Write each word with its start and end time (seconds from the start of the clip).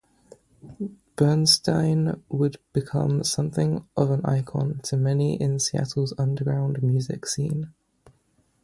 Bernstein 1.15 2.23
would 2.27 2.57
become 2.73 3.23
something 3.23 3.85
of 3.95 4.09
an 4.09 4.25
icon 4.25 4.79
to 4.85 4.97
many 4.97 5.39
in 5.39 5.59
Seattle's 5.59 6.11
underground 6.17 6.81
music 6.81 7.27
scene. 7.27 7.71